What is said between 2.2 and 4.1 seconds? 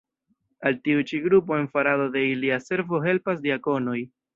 ilia servo helpas diakonoj.